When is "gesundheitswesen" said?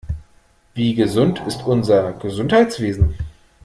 2.13-3.13